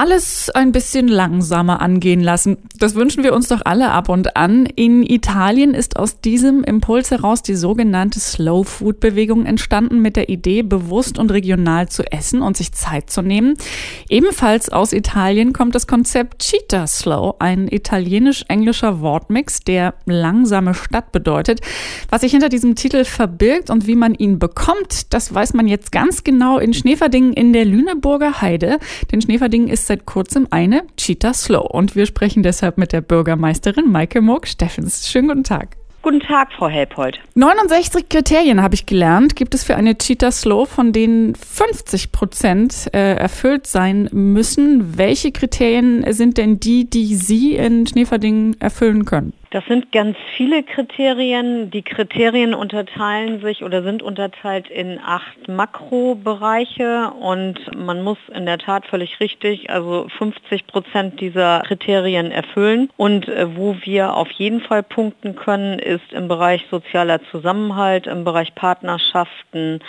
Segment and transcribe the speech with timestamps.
[0.00, 2.56] alles ein bisschen langsamer angehen lassen.
[2.78, 4.64] Das wünschen wir uns doch alle ab und an.
[4.64, 10.30] In Italien ist aus diesem Impuls heraus die sogenannte Slow Food Bewegung entstanden mit der
[10.30, 13.56] Idee, bewusst und regional zu essen und sich Zeit zu nehmen.
[14.08, 21.60] Ebenfalls aus Italien kommt das Konzept Cheetah Slow, ein italienisch-englischer Wortmix, der langsame Stadt bedeutet.
[22.08, 25.92] Was sich hinter diesem Titel verbirgt und wie man ihn bekommt, das weiß man jetzt
[25.92, 28.78] ganz genau in Schneeverdingen in der Lüneburger Heide.
[29.12, 33.00] Denn Schneeverdingen ist ist seit kurzem eine Cheetah Slow und wir sprechen deshalb mit der
[33.00, 35.08] Bürgermeisterin Maike Moog-Steffens.
[35.08, 35.76] Schönen guten Tag.
[36.02, 37.18] Guten Tag, Frau Helpold.
[37.34, 42.88] 69 Kriterien habe ich gelernt, gibt es für eine Cheetah Slow, von denen 50 Prozent
[42.94, 44.96] äh, erfüllt sein müssen.
[44.96, 49.32] Welche Kriterien sind denn die, die Sie in Schneeverdingen erfüllen können?
[49.52, 51.72] Das sind ganz viele Kriterien.
[51.72, 58.58] Die Kriterien unterteilen sich oder sind unterteilt in acht Makrobereiche und man muss in der
[58.58, 62.90] Tat völlig richtig, also 50 Prozent dieser Kriterien erfüllen.
[62.96, 68.22] Und äh, wo wir auf jeden Fall punkten können, ist im Bereich sozialer Zusammenhalt, im
[68.22, 69.80] Bereich Partnerschaften,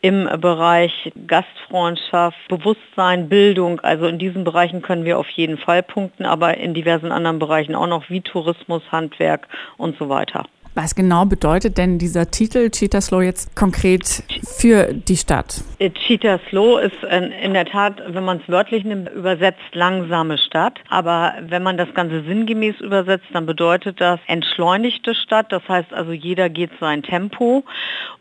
[0.00, 3.80] im Bereich Gastfreundschaft, Bewusstsein, Bildung.
[3.80, 7.74] Also in diesen Bereichen können wir auf jeden Fall punkten, aber in diversen anderen Bereichen
[7.74, 10.44] auch noch wie Tourismus, Handel, Handwerk und so weiter.
[10.74, 15.62] Was genau bedeutet denn dieser Titel Cheetah Slow jetzt konkret für die Stadt?
[16.06, 20.78] Cheetah Slow ist in der Tat, wenn man es wörtlich nimmt, übersetzt langsame Stadt.
[20.88, 25.50] Aber wenn man das Ganze sinngemäß übersetzt, dann bedeutet das entschleunigte Stadt.
[25.50, 27.64] Das heißt also, jeder geht sein Tempo.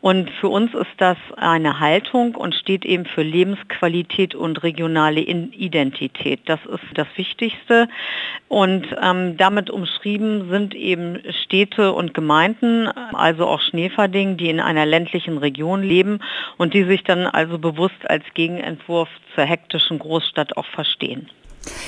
[0.00, 6.40] Und für uns ist das eine Haltung und steht eben für Lebensqualität und regionale Identität.
[6.46, 7.88] Das ist das Wichtigste.
[8.48, 14.60] Und ähm, damit umschrieben sind eben Städte und Gemeinden, Gemeinden, also auch Schneeverding, die in
[14.60, 16.18] einer ländlichen Region leben
[16.58, 21.30] und die sich dann also bewusst als Gegenentwurf zur hektischen Großstadt auch verstehen.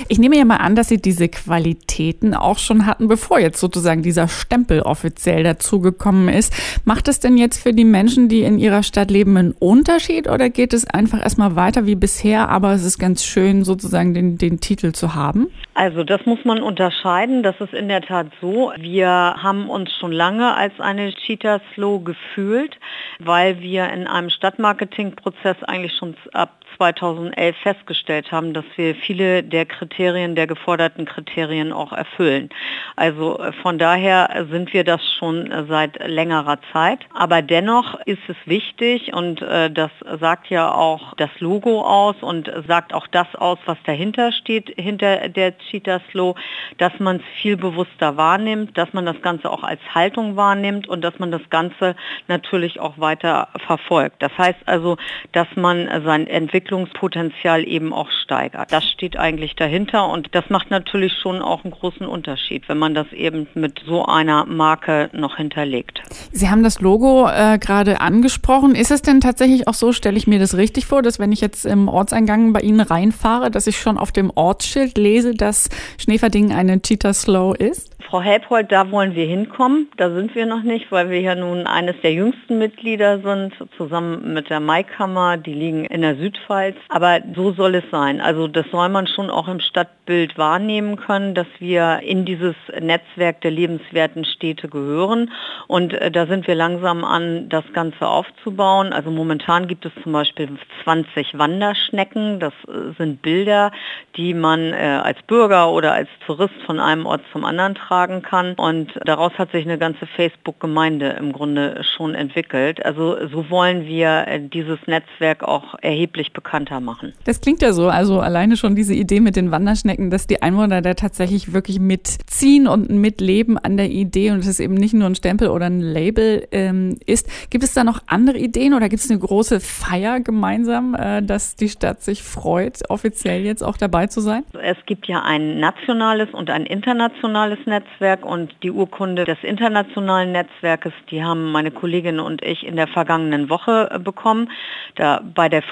[0.08, 4.02] Ich nehme ja mal an, dass Sie diese Qualitäten auch schon hatten, bevor jetzt sozusagen
[4.02, 6.52] dieser Stempel offiziell dazugekommen ist.
[6.84, 10.50] Macht es denn jetzt für die Menschen, die in ihrer Stadt leben, einen Unterschied oder
[10.50, 14.60] geht es einfach erstmal weiter wie bisher, aber es ist ganz schön, sozusagen den, den
[14.60, 15.48] Titel zu haben?
[15.74, 17.42] Also das muss man unterscheiden.
[17.42, 18.72] Das ist in der Tat so.
[18.78, 22.76] Wir haben uns schon lange als eine Cheetah Slow gefühlt,
[23.20, 29.66] weil wir in einem Stadtmarketingprozess eigentlich schon ab 2011 festgestellt haben, dass wir viele der
[29.66, 32.48] Kriterien, der geforderten Kriterien auch erfüllen.
[32.96, 37.00] Also äh, von daher sind wir das schon äh, seit längerer Zeit.
[37.12, 39.90] Aber dennoch ist es wichtig und äh, das
[40.20, 45.28] sagt ja auch das Logo aus und sagt auch das aus, was dahinter steht, hinter
[45.28, 46.36] der Cheetah Slow,
[46.78, 51.02] dass man es viel bewusster wahrnimmt, dass man das Ganze auch als Haltung wahrnimmt und
[51.02, 51.96] dass man das Ganze
[52.28, 54.22] natürlich auch weiter verfolgt.
[54.22, 54.96] Das heißt also,
[55.32, 58.72] dass man sein Entwicklung Entwicklungspotenzial eben auch steigert.
[58.72, 62.94] Das steht eigentlich dahinter und das macht natürlich schon auch einen großen Unterschied, wenn man
[62.94, 66.02] das eben mit so einer Marke noch hinterlegt.
[66.32, 68.74] Sie haben das Logo äh, gerade angesprochen.
[68.74, 71.40] Ist es denn tatsächlich auch so, stelle ich mir das richtig vor, dass wenn ich
[71.40, 76.52] jetzt im Ortseingang bei Ihnen reinfahre, dass ich schon auf dem Ortsschild lese, dass Schneeverding
[76.52, 77.98] eine Cheetah Slow ist?
[78.08, 79.88] Frau Helpold, da wollen wir hinkommen.
[79.98, 84.32] Da sind wir noch nicht, weil wir ja nun eines der jüngsten Mitglieder sind, zusammen
[84.32, 85.36] mit der Maikammer.
[85.36, 86.57] Die liegen in der Südpfalz.
[86.88, 88.20] Aber so soll es sein.
[88.20, 93.40] Also das soll man schon auch im Stadtbild wahrnehmen können, dass wir in dieses Netzwerk
[93.40, 95.30] der lebenswerten Städte gehören.
[95.66, 98.92] Und äh, da sind wir langsam an, das Ganze aufzubauen.
[98.92, 100.48] Also momentan gibt es zum Beispiel
[100.84, 102.38] 20 Wanderschnecken.
[102.38, 103.72] Das äh, sind Bilder,
[104.16, 108.54] die man äh, als Bürger oder als Tourist von einem Ort zum anderen beitragen kann.
[108.54, 112.84] Und daraus hat sich eine ganze Facebook-Gemeinde im Grunde schon entwickelt.
[112.84, 117.12] Also so wollen wir äh, dieses Netzwerk auch erheblich bekannter machen.
[117.24, 120.80] Das klingt ja so, also alleine schon diese Idee mit den Wanderschnecken, dass die Einwohner
[120.80, 125.14] da tatsächlich wirklich mitziehen und mitleben an der Idee und es eben nicht nur ein
[125.14, 127.28] Stempel oder ein Label ähm, ist.
[127.50, 131.54] Gibt es da noch andere Ideen oder gibt es eine große Feier gemeinsam, äh, dass
[131.54, 134.44] die Stadt sich freut, offiziell jetzt auch dabei zu sein?
[134.62, 138.24] Es gibt ja ein nationales und ein internationales Netzwerk.
[138.24, 143.50] Und die Urkunde des internationalen Netzwerkes, die haben meine Kollegin und ich in der vergangenen
[143.50, 144.50] Woche äh, bekommen,
[144.94, 145.62] da bei der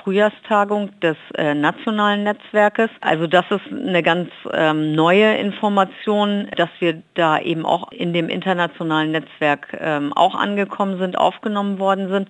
[0.67, 2.91] Frühjahrstagung des äh, nationalen Netzwerkes.
[3.01, 8.29] Also das ist eine ganz ähm, neue Information, dass wir da eben auch in dem
[8.29, 12.29] internationalen Netzwerk ähm, auch angekommen sind, aufgenommen worden sind.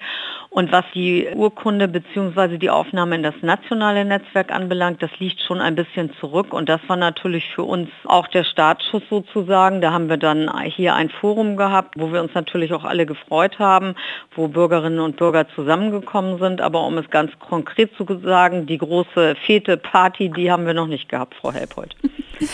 [0.50, 2.58] Und was die Urkunde bzw.
[2.58, 6.52] die Aufnahme in das nationale Netzwerk anbelangt, das liegt schon ein bisschen zurück.
[6.52, 9.80] Und das war natürlich für uns auch der Startschuss sozusagen.
[9.80, 13.58] Da haben wir dann hier ein Forum gehabt, wo wir uns natürlich auch alle gefreut
[13.58, 13.94] haben,
[14.34, 16.60] wo Bürgerinnen und Bürger zusammengekommen sind.
[16.60, 20.86] Aber um es ganz konkret zu sozusagen die große Fete, Party, die haben wir noch
[20.86, 21.94] nicht gehabt, Frau Helpold.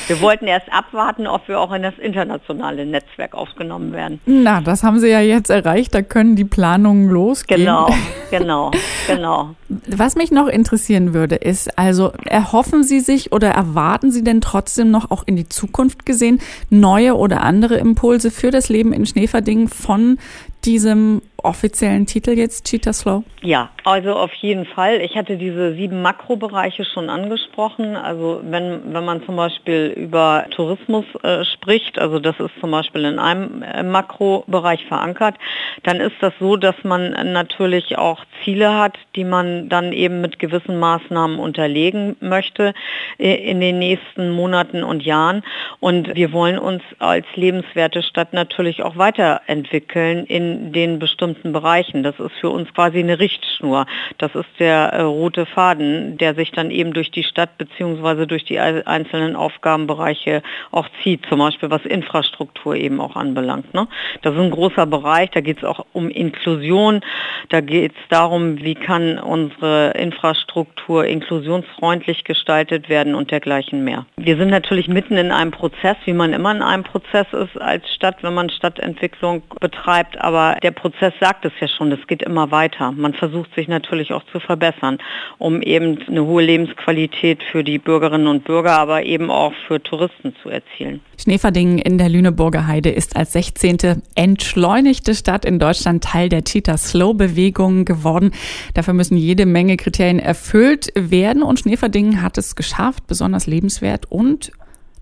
[0.06, 4.20] Wir wollten erst abwarten, ob wir auch in das internationale Netzwerk aufgenommen werden.
[4.26, 7.62] Na, das haben Sie ja jetzt erreicht, da können die Planungen losgehen.
[7.62, 7.88] Genau,
[8.30, 8.70] genau,
[9.08, 9.56] genau.
[9.88, 14.90] Was mich noch interessieren würde, ist also, erhoffen Sie sich oder erwarten Sie denn trotzdem
[14.90, 19.68] noch auch in die Zukunft gesehen neue oder andere Impulse für das Leben in Schneeverdingen
[19.68, 20.18] von
[20.64, 23.24] diesem offiziellen Titel jetzt, Cheetah Slow?
[23.42, 25.00] Ja, also auf jeden Fall.
[25.00, 27.96] Ich hatte diese sieben Makrobereiche schon angesprochen.
[27.96, 33.04] Also wenn, wenn man zum Beispiel über Tourismus äh, spricht, also das ist zum Beispiel
[33.04, 35.34] in einem äh, Makrobereich verankert,
[35.82, 40.38] dann ist das so, dass man natürlich auch Ziele hat, die man dann eben mit
[40.38, 42.74] gewissen Maßnahmen unterlegen möchte
[43.18, 45.42] äh, in den nächsten Monaten und Jahren.
[45.80, 52.02] Und wir wollen uns als lebenswerte Stadt natürlich auch weiterentwickeln in den bestimmten bestimmten Bereichen.
[52.02, 53.86] Das ist für uns quasi eine Richtschnur.
[54.18, 58.26] Das ist der äh, rote Faden, der sich dann eben durch die Stadt bzw.
[58.26, 63.72] durch die einzelnen Aufgabenbereiche auch zieht, zum Beispiel was Infrastruktur eben auch anbelangt.
[63.74, 63.88] Ne?
[64.22, 67.00] Das ist ein großer Bereich, da geht es auch um Inklusion,
[67.48, 74.06] da geht es darum, wie kann unsere Infrastruktur inklusionsfreundlich gestaltet werden und dergleichen mehr.
[74.24, 77.82] Wir sind natürlich mitten in einem Prozess, wie man immer in einem Prozess ist als
[77.92, 82.52] Stadt, wenn man Stadtentwicklung betreibt, aber der Prozess sagt es ja schon, es geht immer
[82.52, 82.92] weiter.
[82.92, 84.98] Man versucht sich natürlich auch zu verbessern,
[85.38, 90.36] um eben eine hohe Lebensqualität für die Bürgerinnen und Bürger, aber eben auch für Touristen
[90.40, 91.00] zu erzielen.
[91.20, 94.02] Schneeverdingen in der Lüneburger Heide ist als 16.
[94.14, 98.30] entschleunigte Stadt in Deutschland Teil der Cheetah Slow Bewegung geworden.
[98.74, 104.52] Dafür müssen jede Menge Kriterien erfüllt werden und Schneeverdingen hat es geschafft, besonders lebenswert und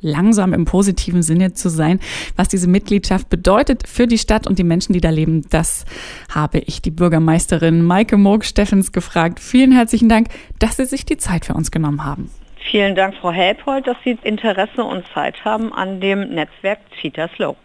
[0.01, 2.01] langsam im positiven Sinne zu sein.
[2.37, 5.85] Was diese Mitgliedschaft bedeutet für die Stadt und die Menschen, die da leben, das
[6.33, 9.41] habe ich die Bürgermeisterin Maike Moog-Steffens gefragt.
[9.41, 10.29] Vielen herzlichen Dank,
[10.59, 12.31] dass Sie sich die Zeit für uns genommen haben.
[12.71, 17.57] Vielen Dank, Frau Helpold, dass Sie Interesse und Zeit haben an dem Netzwerk Cheetah Slow.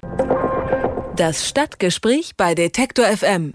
[1.15, 3.53] Das Stadtgespräch bei Detektor FM.